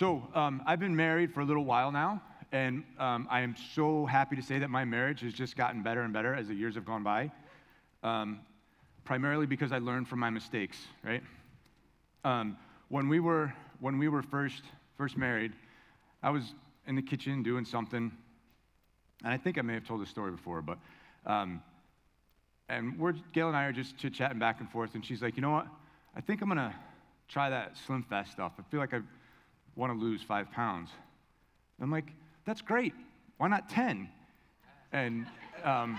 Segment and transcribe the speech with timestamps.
[0.00, 4.06] So, um, I've been married for a little while now, and um, I am so
[4.06, 6.74] happy to say that my marriage has just gotten better and better as the years
[6.76, 7.30] have gone by.
[8.02, 8.40] Um,
[9.04, 11.22] primarily because I learned from my mistakes, right?
[12.24, 12.56] Um,
[12.88, 14.62] when we were when we were first
[14.96, 15.52] first married,
[16.22, 16.54] I was
[16.86, 18.10] in the kitchen doing something,
[19.22, 20.78] and I think I may have told this story before, but
[21.26, 21.62] um,
[22.70, 25.36] and we're Gail and I are just chit chatting back and forth, and she's like,
[25.36, 25.66] you know what?
[26.16, 26.74] I think I'm gonna
[27.28, 28.52] try that Slim Fast stuff.
[28.58, 29.00] I feel like I
[29.80, 30.90] want to lose five pounds.
[31.80, 32.12] I'm like,
[32.44, 32.92] that's great.
[33.38, 34.10] Why not 10?
[34.92, 35.26] And
[35.64, 35.98] um,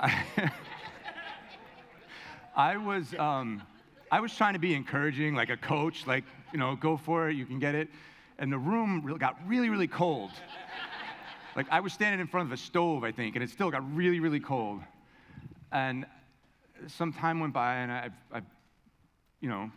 [2.56, 3.62] I, was, um,
[4.10, 7.36] I was trying to be encouraging, like a coach, like, you know, go for it,
[7.36, 7.88] you can get it.
[8.38, 10.30] And the room got really, really cold.
[11.54, 13.82] Like, I was standing in front of a stove, I think, and it still got
[13.94, 14.80] really, really cold.
[15.72, 16.06] And
[16.86, 18.40] some time went by, and I, I
[19.40, 19.70] you know,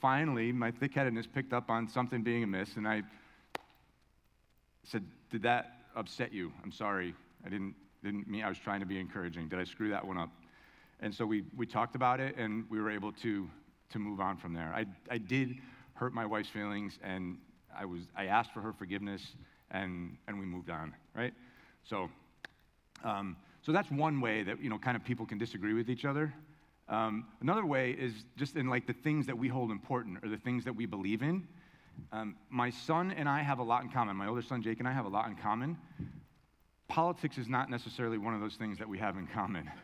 [0.00, 3.02] finally, my thick headedness picked up on something being amiss, and I
[4.84, 6.52] said, Did that upset you?
[6.62, 7.14] I'm sorry.
[7.44, 9.48] I didn't, didn't mean I was trying to be encouraging.
[9.48, 10.30] Did I screw that one up?
[11.00, 13.48] And so we, we talked about it, and we were able to,
[13.90, 14.72] to move on from there.
[14.74, 15.56] I, I did
[15.94, 17.38] hurt my wife's feelings, and
[17.76, 19.22] I, was, I asked for her forgiveness,
[19.70, 21.32] and, and we moved on, right?
[21.84, 22.10] So,
[23.04, 26.04] um, so that's one way that, you know, kind of people can disagree with each
[26.04, 26.34] other.
[26.90, 30.36] Um, another way is just in like the things that we hold important or the
[30.36, 31.46] things that we believe in.
[32.12, 34.16] Um, my son and I have a lot in common.
[34.16, 35.78] My older son Jake and I have a lot in common.
[36.88, 39.70] Politics is not necessarily one of those things that we have in common.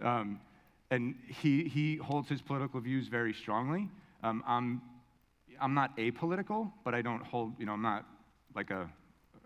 [0.00, 0.40] Um,
[0.90, 3.90] and he, he holds his political views very strongly.
[4.22, 4.80] Um, I'm,
[5.60, 8.06] I'm not apolitical, but I don't hold, you know, I'm not
[8.54, 8.88] like a,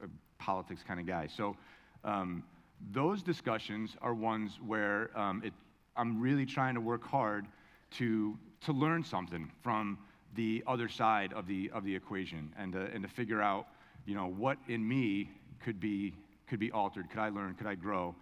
[0.00, 0.06] a
[0.38, 1.26] politics kind of guy.
[1.26, 1.56] So
[2.04, 2.44] um,
[2.92, 5.52] those discussions are ones where um, it
[5.96, 7.46] I'm really trying to work hard
[7.92, 9.98] to, to learn something from
[10.34, 13.66] the other side of the, of the equation and to, and to figure out,
[14.04, 15.30] you know, what in me
[15.64, 16.14] could be,
[16.46, 18.14] could be altered, could I learn, could I grow,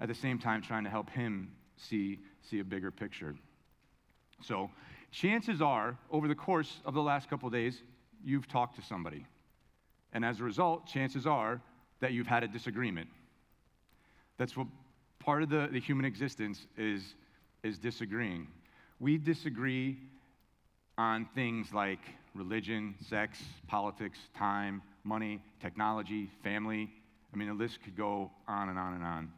[0.00, 3.34] at the same time trying to help him see, see a bigger picture.
[4.42, 4.70] So
[5.10, 7.82] chances are, over the course of the last couple days,
[8.24, 9.26] you've talked to somebody.
[10.12, 11.60] And as a result, chances are
[12.00, 13.08] that you've had a disagreement.
[14.38, 14.66] That's what
[15.20, 17.14] part of the, the human existence is
[17.62, 18.48] is disagreeing.
[18.98, 19.98] We disagree
[20.98, 22.00] on things like
[22.34, 26.90] religion, sex, politics, time, money, technology, family.
[27.32, 29.32] I mean, the list could go on and on and on.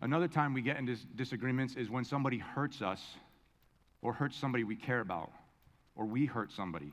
[0.00, 3.00] Another time we get into disagreements is when somebody hurts us
[4.02, 5.30] or hurts somebody we care about
[5.94, 6.92] or we hurt somebody.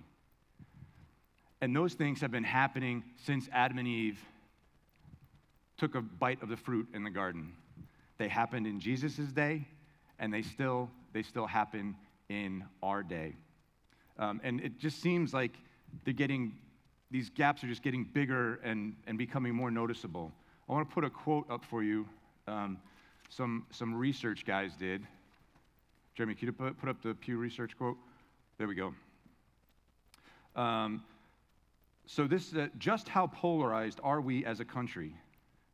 [1.62, 4.20] And those things have been happening since Adam and Eve
[5.78, 7.54] took a bite of the fruit in the garden.
[8.20, 9.66] They happened in Jesus' day,
[10.20, 11.96] and they still, they still happen
[12.28, 13.34] in our day.
[14.20, 15.54] Um, and it just seems like
[16.04, 16.54] they're getting,
[17.10, 20.34] these gaps are just getting bigger and, and becoming more noticeable.
[20.68, 22.06] I want to put a quote up for you.
[22.46, 22.78] Um,
[23.30, 25.02] some, some research guys did.
[26.14, 27.98] Jeremy, can you put, put up the Pew Research quote?
[28.58, 28.94] There we go.
[30.58, 31.04] Um,
[32.06, 35.16] so, this uh, just how polarized are we as a country?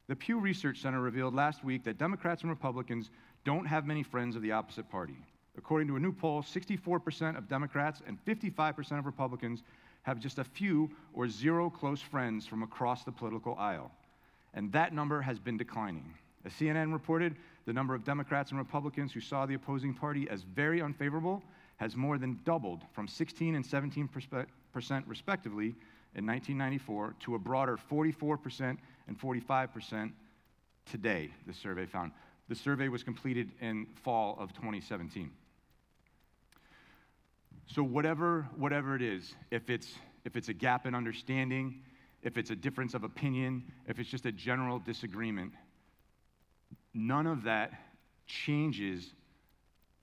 [0.08, 3.10] The Pew Research Center revealed last week that Democrats and Republicans
[3.44, 5.18] don't have many friends of the opposite party.
[5.58, 9.64] According to a new poll, 64% of Democrats and 55% of Republicans
[10.04, 13.92] have just a few or zero close friends from across the political aisle.
[14.54, 16.14] And that number has been declining.
[16.46, 17.36] As CNN reported,
[17.66, 21.42] the number of Democrats and Republicans who saw the opposing party as very unfavorable
[21.78, 24.08] has more than doubled from 16 and 17
[24.72, 25.76] percent respectively
[26.16, 28.78] in 1994 to a broader 44%
[29.08, 30.12] and 45%
[30.86, 32.12] today, the survey found.
[32.48, 35.32] The survey was completed in fall of 2017.
[37.68, 41.82] So whatever, whatever it is, if it's, if it's a gap in understanding,
[42.22, 45.54] if it's a difference of opinion, if it's just a general disagreement,
[46.94, 47.72] none of that
[48.28, 49.14] changes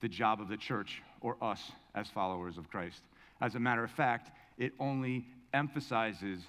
[0.01, 3.03] the job of the church or us as followers of Christ.
[3.41, 6.41] As a matter of fact, it only emphasizes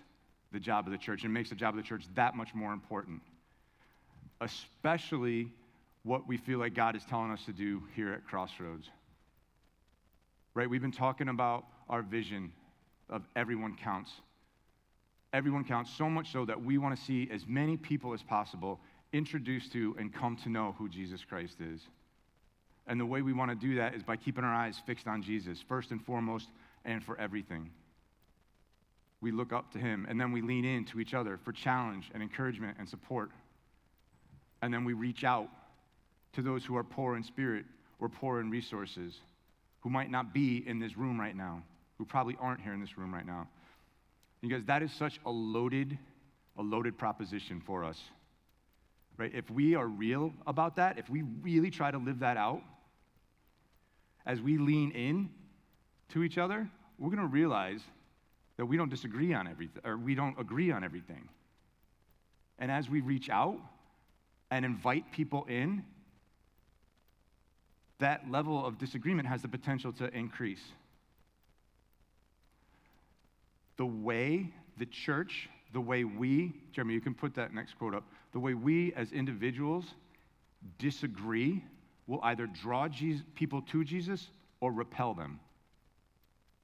[0.54, 2.72] the job of the church and makes the job of the church that much more
[2.72, 3.22] important,
[4.40, 5.52] especially
[6.04, 8.90] what we feel like God is telling us to do here at Crossroads.
[10.54, 10.70] Right?
[10.70, 12.52] We've been talking about our vision
[13.10, 14.12] of everyone counts.
[15.34, 18.80] Everyone counts so much so that we want to see as many people as possible
[19.14, 21.82] introduced to and come to know who Jesus Christ is.
[22.86, 25.24] And the way we want to do that is by keeping our eyes fixed on
[25.24, 26.50] Jesus, first and foremost,
[26.86, 27.70] and for everything.
[29.24, 32.12] We look up to him, and then we lean in to each other for challenge
[32.14, 33.32] and encouragement and support.
[34.62, 35.48] And then we reach out
[36.34, 37.64] to those who are poor in spirit
[38.02, 39.14] or poor in resources,
[39.80, 41.64] who might not be in this room right now,
[41.98, 43.48] who probably aren't here in this room right now.
[44.42, 45.98] Because that is such a loaded,
[46.58, 48.02] a loaded proposition for us.
[49.16, 49.32] Right?
[49.34, 52.62] If we are real about that, if we really try to live that out,
[54.26, 55.30] as we lean in
[56.10, 57.80] to each other, we're going to realize
[58.58, 61.28] that we don't disagree on everything, or we don't agree on everything.
[62.60, 63.58] And as we reach out
[64.52, 65.84] and invite people in,
[68.00, 70.62] that level of disagreement has the potential to increase.
[73.78, 78.04] The way the church, the way we, Jeremy, you can put that next quote up,
[78.32, 79.86] the way we as individuals
[80.80, 81.64] disagree
[82.08, 84.30] will either draw Jesus, people to Jesus
[84.60, 85.40] or repel them.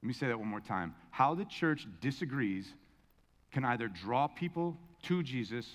[0.02, 0.94] Let me say that one more time.
[1.10, 2.72] How the church disagrees
[3.52, 5.66] can either draw people to Jesus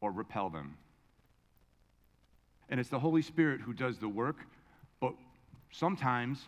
[0.00, 0.76] or repel them.
[2.68, 4.36] And it's the Holy Spirit who does the work,
[5.00, 5.14] but
[5.72, 6.46] sometimes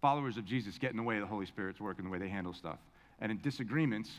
[0.00, 2.18] followers of Jesus get in the way of the Holy Spirit's work and the way
[2.18, 2.78] they handle stuff.
[3.20, 4.10] And in disagreements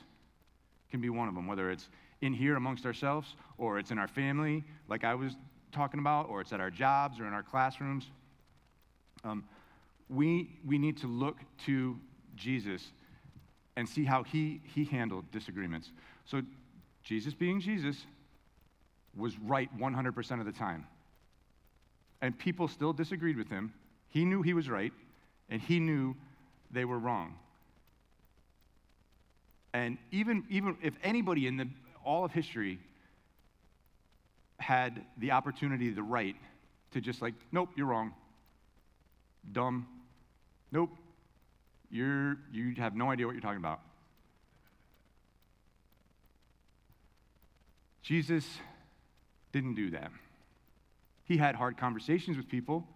[0.90, 1.90] can be one of them, whether it's
[2.22, 5.34] in here amongst ourselves or it's in our family, like I was
[5.72, 8.06] talking about, or it's at our jobs or in our classrooms.
[9.24, 9.44] Um,
[10.10, 12.00] we, we need to look to
[12.36, 12.92] Jesus
[13.76, 15.92] and see how he, he handled disagreements.
[16.26, 16.42] So,
[17.04, 18.06] Jesus being Jesus
[19.16, 20.86] was right 100% of the time.
[22.22, 23.74] And people still disagreed with him.
[24.10, 24.92] He knew he was right,
[25.50, 26.16] and he knew
[26.72, 27.36] they were wrong.
[29.74, 31.68] And even, even if anybody in the,
[32.04, 32.80] all of history
[34.60, 36.36] had the opportunity, the right
[36.92, 38.14] to just like, nope, you're wrong,
[39.52, 39.88] dumb,
[40.72, 40.90] nope,
[41.90, 43.82] you're, you have no idea what you're talking about.
[48.02, 48.46] Jesus
[49.52, 50.12] didn't do that.
[51.26, 52.88] He had hard conversations with people.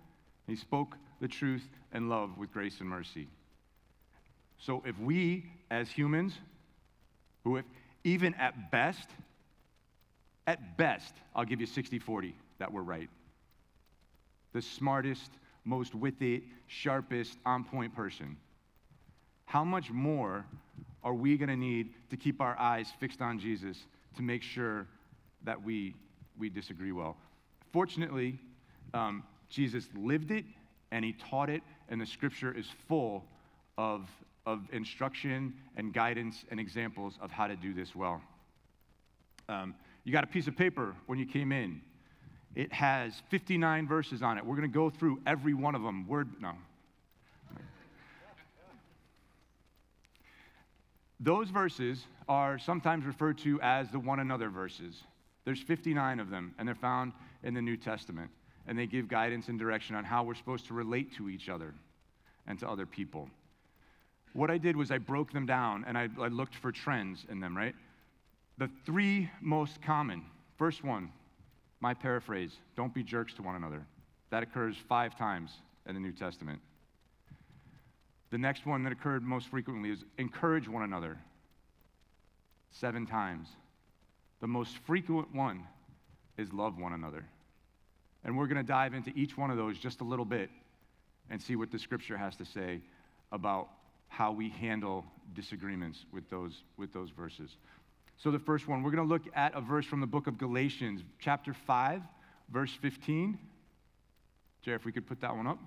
[0.48, 3.28] He spoke the truth and love with grace and mercy.
[4.58, 6.34] So if we, as humans,
[7.44, 7.66] who if,
[8.04, 9.10] even at best,
[10.48, 13.10] at best, I'll give you 60 40 that we're right.
[14.54, 15.32] The smartest,
[15.64, 18.38] most witty, sharpest, on point person.
[19.46, 20.46] How much more
[21.04, 23.78] are we going to need to keep our eyes fixed on Jesus
[24.16, 24.88] to make sure
[25.44, 25.96] that we,
[26.38, 27.18] we disagree well?
[27.72, 28.40] Fortunately,
[28.94, 30.46] um, Jesus lived it
[30.92, 33.24] and he taught it, and the scripture is full
[33.78, 34.10] of,
[34.46, 38.22] of instruction and guidance and examples of how to do this well.
[39.48, 39.74] Um,
[40.04, 41.82] you got a piece of paper when you came in.
[42.56, 44.46] It has 59 verses on it.
[44.46, 46.08] We're going to go through every one of them.
[46.08, 46.54] Word, no.
[51.20, 55.04] Those verses are sometimes referred to as the one another verses.
[55.46, 57.14] There's 59 of them, and they're found
[57.44, 58.32] in the New Testament.
[58.68, 61.74] And they give guidance and direction on how we're supposed to relate to each other
[62.48, 63.30] and to other people.
[64.34, 67.40] What I did was I broke them down and I, I looked for trends in
[67.40, 67.76] them, right?
[68.58, 70.24] The three most common
[70.58, 71.12] first one,
[71.82, 73.86] my paraphrase, don't be jerks to one another.
[74.30, 75.52] That occurs five times
[75.88, 76.62] in the New Testament.
[78.30, 81.18] The next one that occurred most frequently is encourage one another,
[82.72, 83.50] seven times.
[84.40, 85.64] The most frequent one
[86.38, 87.26] is love one another.
[88.24, 90.50] And we're going to dive into each one of those just a little bit
[91.30, 92.80] and see what the scripture has to say
[93.32, 93.68] about
[94.08, 97.58] how we handle disagreements with those, with those verses.
[98.22, 100.38] So, the first one, we're going to look at a verse from the book of
[100.38, 102.04] Galatians, chapter 5,
[102.54, 103.36] verse 15.
[104.62, 105.58] Jerry, if we could put that one up.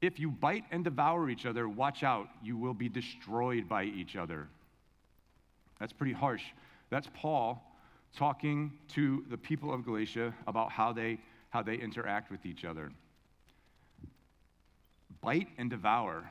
[0.00, 4.14] If you bite and devour each other, watch out, you will be destroyed by each
[4.14, 4.46] other.
[5.80, 6.44] That's pretty harsh.
[6.88, 7.60] That's Paul
[8.14, 11.18] talking to the people of Galatia about how they,
[11.50, 12.92] how they interact with each other.
[15.20, 16.30] Bite and devour.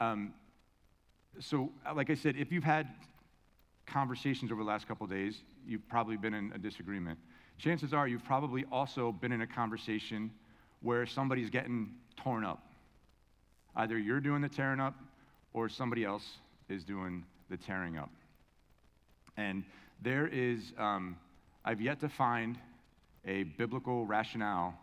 [0.00, 0.32] Um,
[1.40, 2.88] so, uh, like I said, if you've had
[3.86, 7.18] conversations over the last couple days, you've probably been in a disagreement.
[7.58, 10.30] Chances are you've probably also been in a conversation
[10.82, 12.62] where somebody's getting torn up.
[13.76, 14.94] Either you're doing the tearing up
[15.52, 16.38] or somebody else
[16.68, 18.10] is doing the tearing up.
[19.36, 19.64] And
[20.02, 21.16] there is, um,
[21.64, 22.58] I've yet to find
[23.26, 24.74] a biblical rationale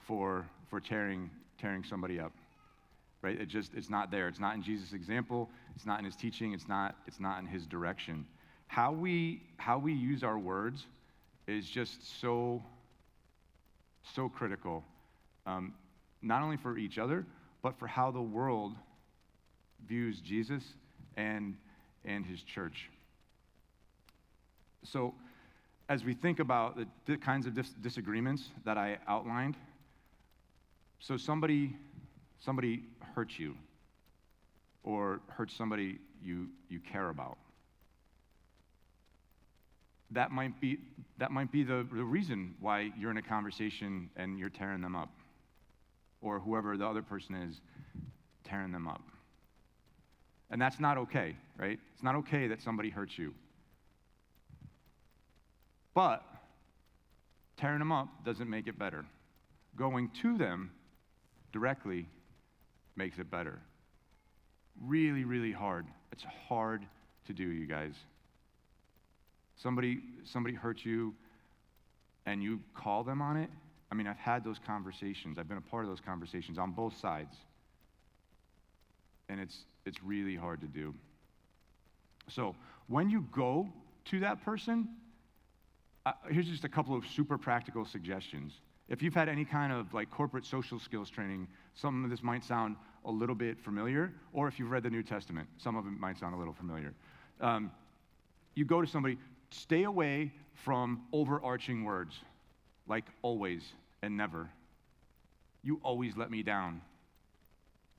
[0.00, 2.32] for, for tearing, tearing somebody up
[3.22, 3.40] right?
[3.40, 4.28] It just, it's not there.
[4.28, 5.50] It's not in Jesus' example.
[5.74, 6.52] It's not in his teaching.
[6.52, 8.26] It's not, it's not in his direction.
[8.66, 10.86] How we, how we use our words
[11.46, 12.62] is just so,
[14.14, 14.84] so critical,
[15.46, 15.74] um,
[16.22, 17.24] not only for each other,
[17.62, 18.74] but for how the world
[19.88, 20.62] views Jesus
[21.16, 21.56] and,
[22.04, 22.90] and his church.
[24.82, 25.14] So,
[25.88, 29.56] as we think about the, the kinds of dis- disagreements that I outlined,
[30.98, 31.76] So somebody,
[32.40, 32.82] somebody
[33.16, 33.56] hurts you
[34.84, 37.38] or hurt somebody you, you care about.
[40.12, 40.78] That might be,
[41.18, 44.94] that might be the, the reason why you're in a conversation and you're tearing them
[44.94, 45.10] up,
[46.20, 47.60] or whoever the other person is
[48.44, 49.02] tearing them up.
[50.50, 51.78] And that's not okay, right?
[51.94, 53.34] It's not okay that somebody hurts you.
[55.94, 56.22] But
[57.56, 59.04] tearing them up doesn't make it better.
[59.74, 60.70] Going to them
[61.52, 62.06] directly
[62.96, 63.60] makes it better.
[64.82, 65.86] Really, really hard.
[66.12, 66.84] It's hard
[67.26, 67.94] to do, you guys.
[69.56, 71.14] Somebody, somebody hurts you
[72.26, 73.50] and you call them on it.
[73.90, 75.38] I mean, I've had those conversations.
[75.38, 77.36] I've been a part of those conversations on both sides.
[79.28, 80.94] And it's, it's really hard to do.
[82.28, 82.56] So,
[82.88, 83.68] when you go
[84.06, 84.88] to that person,
[86.04, 88.52] uh, here's just a couple of super practical suggestions.
[88.88, 92.44] If you've had any kind of like corporate social skills training, some of this might
[92.44, 95.90] sound a little bit familiar, or if you've read the New Testament, some of it
[95.98, 96.94] might sound a little familiar.
[97.40, 97.70] Um,
[98.54, 99.18] you go to somebody,
[99.50, 102.14] stay away from overarching words
[102.86, 103.62] like always
[104.02, 104.48] and never.
[105.62, 106.80] You always let me down.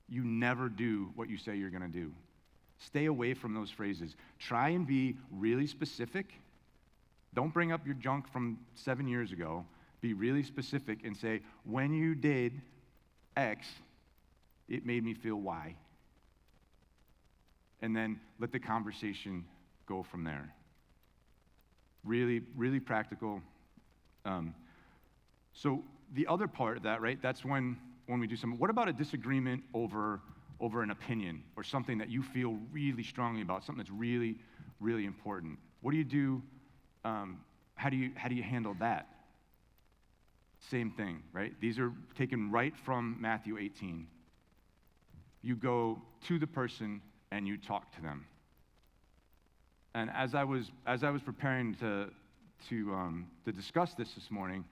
[0.08, 2.12] You never do what you say you're going to do.
[2.78, 4.16] Stay away from those phrases.
[4.38, 6.32] Try and be really specific.
[7.34, 9.66] Don't bring up your junk from seven years ago.
[10.00, 12.60] Be really specific and say, when you did
[13.36, 13.66] X,
[14.68, 15.76] it made me feel Y.
[17.80, 19.44] And then let the conversation
[19.86, 20.52] go from there.
[22.04, 23.40] Really, really practical.
[24.24, 24.54] Um,
[25.52, 25.82] so
[26.14, 27.20] the other part of that, right?
[27.20, 28.58] That's when when we do something.
[28.58, 30.20] What about a disagreement over
[30.60, 34.36] over an opinion or something that you feel really strongly about, something that's really,
[34.80, 35.58] really important?
[35.82, 36.42] What do you do?
[37.04, 37.40] Um,
[37.74, 39.06] how do you how do you handle that?
[40.70, 41.52] Same thing, right?
[41.60, 44.06] These are taken right from Matthew 18.
[45.42, 48.26] You go to the person and you talk to them.
[49.94, 52.10] And as I was, as I was preparing to,
[52.68, 54.64] to, um, to discuss this this morning,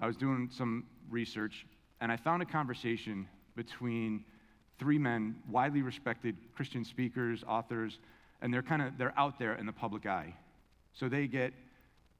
[0.00, 1.66] I was doing some research
[2.00, 4.24] and I found a conversation between
[4.78, 8.00] three men, widely respected Christian speakers, authors,
[8.40, 10.34] and they're kind of they're out there in the public eye.
[10.92, 11.52] So they get,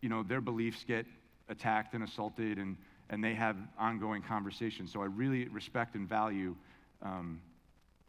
[0.00, 1.04] you know, their beliefs get
[1.48, 2.76] attacked and assaulted, and
[3.12, 4.92] and they have ongoing conversations.
[4.92, 6.56] So I really respect and value
[7.02, 7.40] um,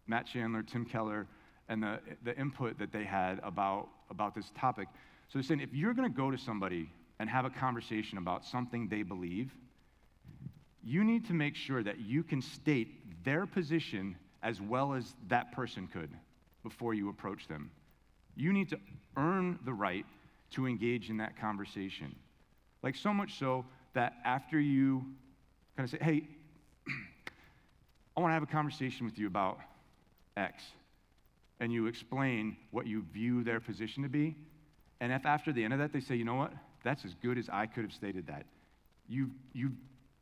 [0.08, 1.28] Matt Chandler, Tim Keller,
[1.70, 4.88] and the the input that they had about about this topic.
[5.28, 8.46] So they're saying if you're going to go to somebody and have a conversation about
[8.46, 9.52] something they believe,
[10.84, 15.52] you need to make sure that you can state their position as well as that
[15.52, 16.10] person could
[16.64, 17.72] before you approach them.
[18.36, 18.80] You need to
[19.16, 20.06] earn the right
[20.52, 22.16] to engage in that conversation.
[22.82, 25.04] Like, so much so that after you
[25.78, 26.28] kind of say, hey,
[28.18, 29.60] I want to have a conversation with you about
[30.38, 30.64] X,
[31.60, 34.36] and you explain what you view their position to be,
[35.00, 37.38] and if after the end of that they say, you know what, that's as good
[37.38, 38.46] as I could have stated that,
[39.08, 39.74] you've, you've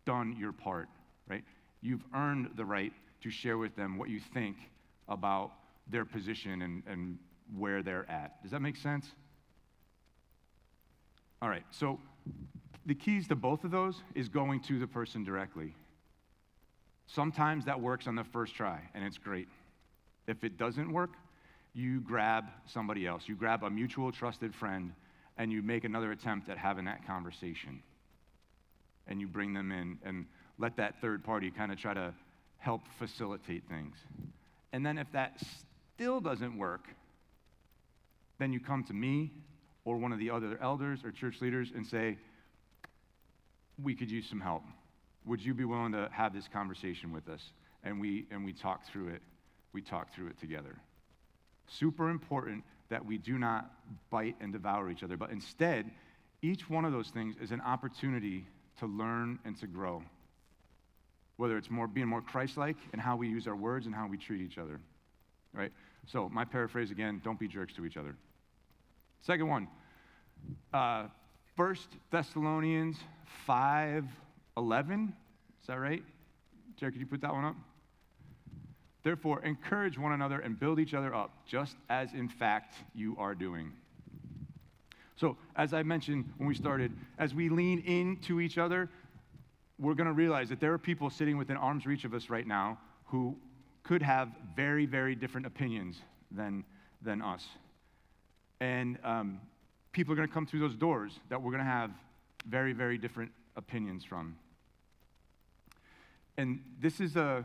[0.06, 0.90] done your part,
[1.28, 1.44] right?
[1.82, 4.58] You've earned the right to share with them what you think
[5.08, 5.52] about
[5.88, 7.18] their position and, and
[7.58, 8.42] where they're at.
[8.42, 9.06] Does that make sense?
[11.42, 12.00] All right, so
[12.86, 15.76] the keys to both of those is going to the person directly.
[17.08, 19.48] Sometimes that works on the first try, and it's great.
[20.28, 21.12] If it doesn't work,
[21.74, 23.24] you grab somebody else.
[23.28, 24.94] You grab a mutual trusted friend,
[25.38, 27.82] and you make another attempt at having that conversation
[29.08, 30.26] and you bring them in and
[30.58, 32.14] let that third party kind of try to
[32.58, 33.96] help facilitate things.
[34.74, 35.40] And then if that
[35.96, 36.88] still doesn't work,
[38.38, 39.32] then you come to me
[39.84, 42.18] or one of the other elders or church leaders and say,
[43.84, 44.64] We could use some help.
[45.26, 47.42] Would you be willing to have this conversation with us?
[47.84, 49.22] And we, and we talk through it.
[49.74, 50.76] We talk through it together.
[51.68, 53.72] Super important that we do not
[54.10, 55.90] bite and devour each other, but instead,
[56.42, 58.46] each one of those things is an opportunity
[58.80, 60.04] to learn and to grow.
[61.38, 64.18] Whether it's more being more Christ-like in how we use our words and how we
[64.18, 64.80] treat each other.
[65.54, 65.72] Right?
[66.08, 68.16] So my paraphrase again, don't be jerks to each other.
[69.22, 69.68] Second one,
[70.74, 71.06] uh,
[71.56, 71.76] 1
[72.10, 72.98] Thessalonians
[73.46, 74.06] 5
[74.58, 75.14] 11.
[75.62, 76.04] Is that right?
[76.78, 77.56] Jared, could you put that one up?
[79.04, 83.34] Therefore, encourage one another and build each other up, just as in fact you are
[83.34, 83.72] doing.
[85.16, 88.90] So, as I mentioned when we started, as we lean into each other,
[89.80, 92.46] we're going to realize that there are people sitting within arm's reach of us right
[92.46, 93.36] now who
[93.84, 95.98] could have very, very different opinions
[96.30, 96.64] than,
[97.02, 97.46] than us.
[98.60, 99.42] And um,
[99.92, 101.92] people are going to come through those doors that we're going to have
[102.46, 104.36] very, very different opinions from.
[106.38, 107.44] And this is a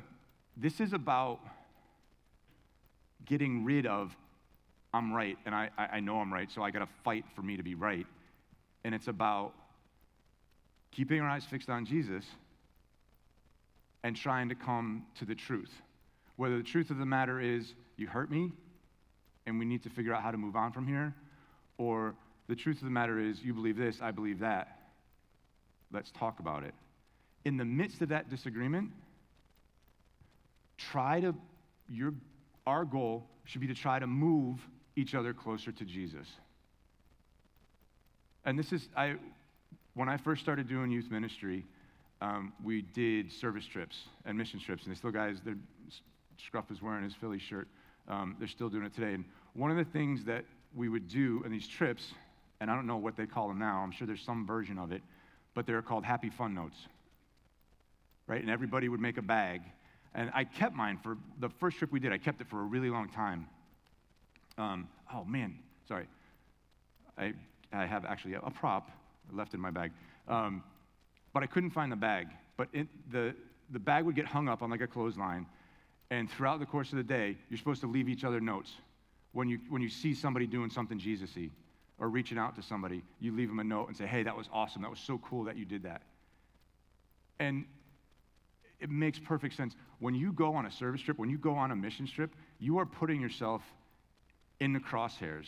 [0.57, 1.41] this is about
[3.27, 4.17] getting rid of
[4.95, 7.63] I'm right and I, I know I'm right, so I gotta fight for me to
[7.63, 8.07] be right.
[8.85, 9.53] And it's about
[10.93, 12.25] keeping our eyes fixed on Jesus
[14.03, 15.83] and trying to come to the truth.
[16.37, 18.53] Whether the truth of the matter is you hurt me
[19.47, 21.15] and we need to figure out how to move on from here,
[21.79, 22.15] or
[22.49, 24.76] the truth of the matter is you believe this, I believe that.
[25.93, 26.75] Let's talk about it.
[27.45, 28.91] In the midst of that disagreement,
[30.79, 31.35] try to,
[31.89, 32.13] your,
[32.67, 34.59] our goal should be to try to move
[34.97, 36.27] each other closer to Jesus.
[38.45, 39.17] And this is, I,
[39.95, 41.65] when I first started doing youth ministry,
[42.21, 45.57] um, we did service trips and mission trips, and still guys, their
[46.39, 47.69] Scruff is wearing his Philly shirt.
[48.09, 49.15] Um, they're still doing it today.
[49.15, 49.25] And
[49.55, 52.13] one of the things that we would do in these trips,
[52.61, 54.93] and I don't know what they call them now, I'm sure there's some version of
[54.93, 55.03] it,
[55.57, 56.77] but they're called Happy Fun Notes.
[58.29, 58.43] Right?
[58.43, 59.63] And everybody would make a bag.
[60.15, 62.65] And I kept mine for the first trip we did, I kept it for a
[62.65, 63.49] really long time.
[64.59, 65.59] Um, oh, man,
[65.89, 66.07] sorry.
[67.19, 67.33] I,
[67.73, 68.91] I have actually a, a prop
[69.33, 69.93] left in my bag.
[70.29, 70.63] Um,
[71.33, 72.29] but I couldn't find the bag.
[72.59, 73.35] But it, the,
[73.71, 75.47] the bag would get hung up on like a clothesline.
[76.11, 78.73] And throughout the course of the day, you're supposed to leave each other notes.
[79.33, 81.49] When you, when you see somebody doing something Jesus y
[81.99, 84.49] or reaching out to somebody, you leave them a note and say, hey, that was
[84.53, 84.83] awesome.
[84.83, 86.03] That was so cool that you did that.
[87.39, 87.65] And
[88.81, 89.75] it makes perfect sense.
[89.99, 92.79] When you go on a service trip, when you go on a mission trip, you
[92.79, 93.63] are putting yourself
[94.61, 95.47] in the crosshairs.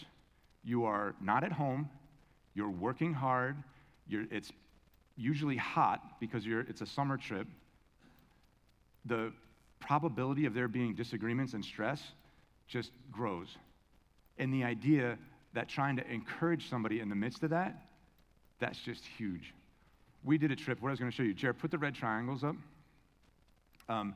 [0.64, 1.88] You are not at home,
[2.54, 3.56] you're working hard,
[4.06, 4.50] you're, it's
[5.16, 7.46] usually hot because it's a summer trip.
[9.04, 9.32] The
[9.80, 12.02] probability of there being disagreements and stress
[12.66, 13.48] just grows.
[14.38, 15.18] And the idea
[15.58, 17.82] that trying to encourage somebody in the midst of that,
[18.60, 19.52] that's just huge.
[20.22, 21.34] We did a trip, what I was going to show you.
[21.34, 22.54] Jared, put the red triangles up.
[23.88, 24.14] Um,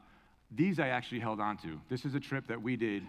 [0.53, 1.81] these I actually held on to.
[1.89, 3.03] This is a trip that we did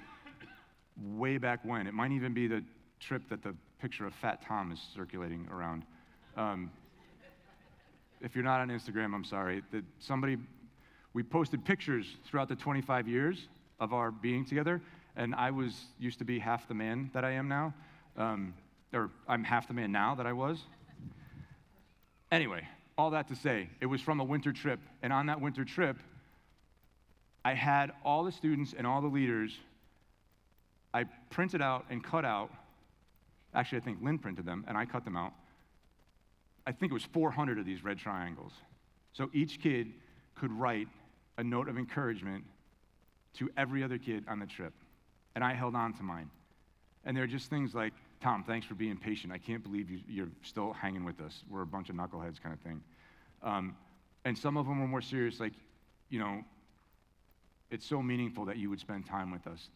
[1.13, 1.85] way back when.
[1.85, 2.63] It might even be the
[2.99, 5.83] trip that the picture of Fat Tom is circulating around.
[6.35, 6.71] Um,
[8.19, 9.61] if you're not on Instagram, I'm sorry.
[9.71, 10.37] That somebody,
[11.13, 13.47] we posted pictures throughout the 25 years
[13.79, 14.81] of our being together,
[15.15, 17.75] and I was used to be half the man that I am now,
[18.17, 18.53] um,
[18.93, 20.59] or I'm half the man now that I was.
[22.31, 25.65] Anyway, all that to say, it was from a winter trip, and on that winter
[25.65, 25.97] trip,
[27.45, 29.57] I had all the students and all the leaders.
[30.93, 32.51] I printed out and cut out.
[33.53, 35.33] Actually, I think Lynn printed them, and I cut them out.
[36.65, 38.53] I think it was 400 of these red triangles.
[39.11, 39.91] So each kid
[40.35, 40.87] could write
[41.37, 42.45] a note of encouragement
[43.35, 44.73] to every other kid on the trip.
[45.35, 46.29] And I held on to mine.
[47.05, 49.33] And there are just things like, Tom, thanks for being patient.
[49.33, 51.43] I can't believe you, are still hanging with us.
[51.49, 52.81] We're a bunch of knuckleheads, kind of thing.
[53.41, 53.75] Um,
[54.23, 55.53] and some of them were more serious, like,
[56.09, 56.43] you know,
[57.69, 59.69] it's so meaningful that you would spend time with us.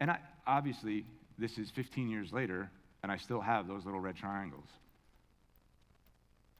[0.00, 1.04] And I, obviously,
[1.38, 2.70] this is 15 years later,
[3.02, 4.68] and I still have those little red triangles.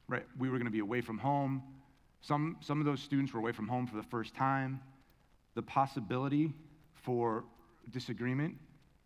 [0.09, 0.25] Right?
[0.39, 1.63] We were going to be away from home.
[2.21, 4.81] Some, some of those students were away from home for the first time.
[5.55, 6.53] The possibility
[6.95, 7.45] for
[7.91, 8.55] disagreement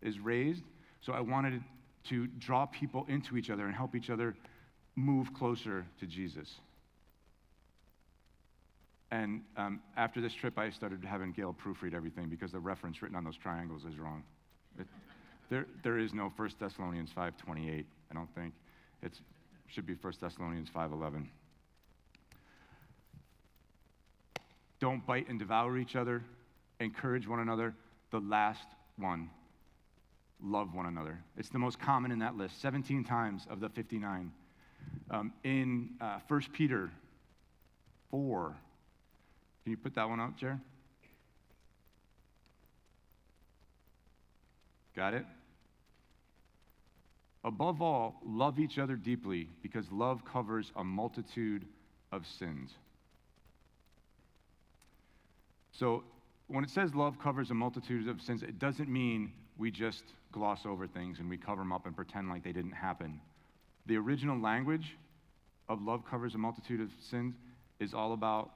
[0.01, 0.63] is raised.
[1.01, 1.61] So I wanted
[2.09, 4.35] to draw people into each other and help each other
[4.95, 6.49] move closer to Jesus.
[9.11, 13.17] And um, after this trip, I started having Gail proofread everything because the reference written
[13.17, 14.23] on those triangles is wrong.
[14.79, 14.87] It,
[15.49, 18.53] there, there is no 1 Thessalonians 5.28, I don't think.
[19.01, 19.11] It
[19.67, 21.27] should be 1 Thessalonians 5.11.
[24.79, 26.23] Don't bite and devour each other.
[26.79, 27.75] Encourage one another.
[28.11, 28.65] The last
[28.97, 29.29] one,
[30.43, 31.19] love one another.
[31.37, 34.31] It's the most common in that list, 17 times of the 59.
[35.09, 36.89] Um, in uh, 1 Peter
[38.09, 38.55] 4,
[39.63, 40.59] can you put that one up, Jer?
[44.95, 45.25] Got it?
[47.43, 51.65] Above all, love each other deeply because love covers a multitude
[52.11, 52.71] of sins.
[55.71, 56.03] So,
[56.47, 60.65] when it says love covers a multitude of sins, it doesn't mean we just gloss
[60.65, 63.19] over things and we cover them up and pretend like they didn't happen.
[63.85, 64.97] The original language
[65.67, 67.35] of love covers a multitude of sins
[67.79, 68.51] is all about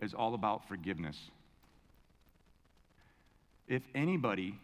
[0.00, 1.16] is all about forgiveness.
[3.66, 4.54] If anybody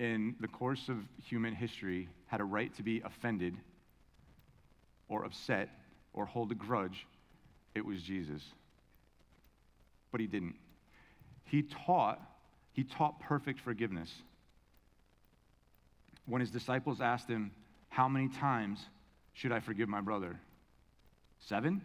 [0.00, 3.54] in the course of human history had a right to be offended
[5.08, 5.68] or upset
[6.12, 7.06] or hold a grudge,
[7.74, 8.42] it was Jesus.
[10.10, 10.56] But he didn't.
[11.44, 12.20] He taught,
[12.72, 14.10] he taught perfect forgiveness.
[16.26, 17.50] When his disciples asked him,
[17.88, 18.80] How many times
[19.32, 20.38] should I forgive my brother?
[21.40, 21.82] Seven?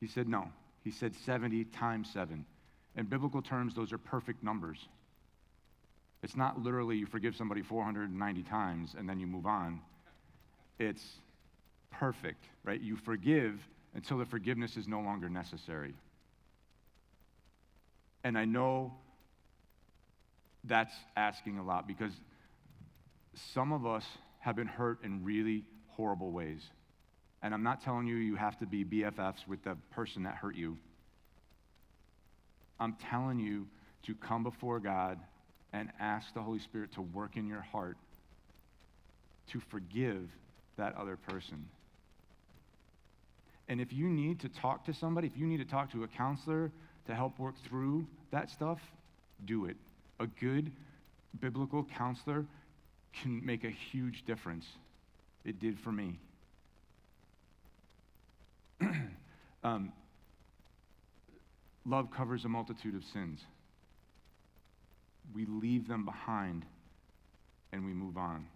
[0.00, 0.48] He said, No.
[0.82, 2.44] He said 70 times 7.
[2.96, 4.88] In biblical terms, those are perfect numbers.
[6.22, 9.80] It's not literally you forgive somebody 490 times and then you move on.
[10.78, 11.04] It's
[11.90, 12.80] perfect, right?
[12.80, 13.60] You forgive
[13.94, 15.94] until the forgiveness is no longer necessary.
[18.24, 18.92] And I know
[20.64, 22.12] that's asking a lot because
[23.34, 24.04] some of us
[24.40, 26.62] have been hurt in really horrible ways.
[27.42, 30.56] And I'm not telling you you have to be BFFs with the person that hurt
[30.56, 30.76] you.
[32.78, 33.66] I'm telling you
[34.04, 35.18] to come before God
[35.72, 37.96] and ask the Holy Spirit to work in your heart
[39.48, 40.28] to forgive
[40.76, 41.66] that other person.
[43.68, 46.08] And if you need to talk to somebody, if you need to talk to a
[46.08, 46.72] counselor
[47.06, 48.80] to help work through that stuff,
[49.44, 49.76] do it.
[50.18, 50.72] A good
[51.40, 52.44] biblical counselor
[53.12, 54.66] can make a huge difference.
[55.44, 56.18] It did for me.
[59.64, 59.92] um,
[61.84, 63.40] love covers a multitude of sins.
[65.34, 66.64] We leave them behind
[67.72, 68.46] and we move on.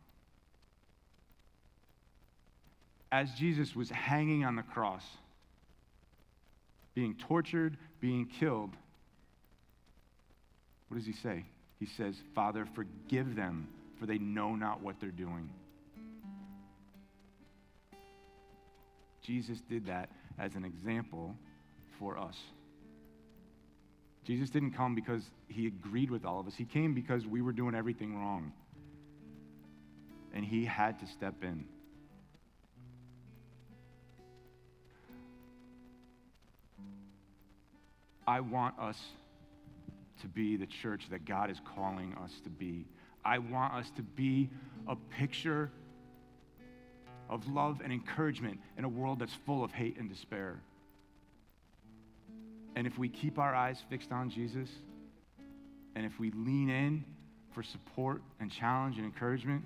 [3.13, 5.05] As Jesus was hanging on the cross,
[6.95, 8.71] being tortured, being killed,
[10.89, 11.45] what does he say?
[11.79, 15.49] He says, Father, forgive them, for they know not what they're doing.
[19.23, 21.35] Jesus did that as an example
[21.99, 22.37] for us.
[24.27, 26.55] Jesus didn't come because he agreed with all of us.
[26.57, 28.53] He came because we were doing everything wrong.
[30.35, 31.67] And he had to step in.
[38.27, 38.97] I want us
[40.23, 42.87] to be the church that God is calling us to be.
[43.25, 44.51] I want us to be
[44.87, 45.71] a picture
[47.31, 50.61] of love and encouragement in a world that's full of hate and despair.
[52.77, 54.69] And if we keep our eyes fixed on Jesus,
[55.95, 57.05] and if we lean in
[57.53, 59.65] for support and challenge and encouragement,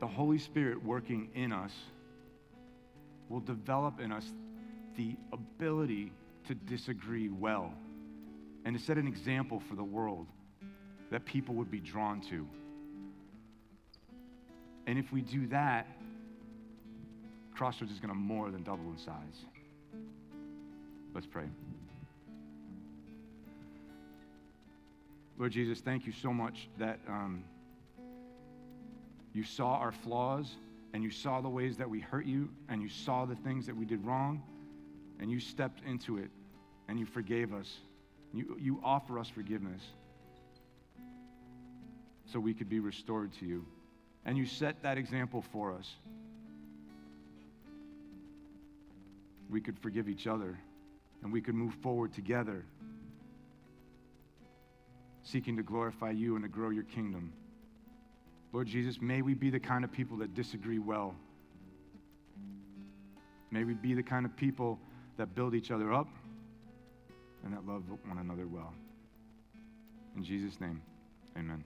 [0.00, 1.72] the Holy Spirit working in us
[3.28, 4.32] will develop in us
[4.96, 6.12] the ability
[6.46, 7.74] to disagree well
[8.64, 10.26] and to set an example for the world
[11.10, 12.46] that people would be drawn to.
[14.86, 15.86] And if we do that,
[17.54, 19.44] Crossroads is going to more than double in size.
[21.14, 21.44] Let's pray.
[25.38, 27.44] Lord Jesus, thank you so much that um,
[29.32, 30.56] you saw our flaws
[30.92, 33.76] and you saw the ways that we hurt you and you saw the things that
[33.76, 34.42] we did wrong
[35.20, 36.30] and you stepped into it
[36.88, 37.78] and you forgave us.
[38.34, 39.82] You, you offer us forgiveness
[42.26, 43.66] so we could be restored to you.
[44.24, 45.94] And you set that example for us.
[49.50, 50.58] We could forgive each other
[51.22, 52.64] and we could move forward together,
[55.22, 57.32] seeking to glorify you and to grow your kingdom.
[58.52, 61.14] Lord Jesus, may we be the kind of people that disagree well.
[63.50, 64.78] May we be the kind of people
[65.18, 66.08] that build each other up
[67.44, 68.72] and that love one another well.
[70.16, 70.82] In Jesus' name,
[71.36, 71.64] amen.